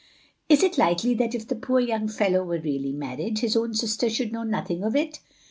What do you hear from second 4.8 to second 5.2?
of it?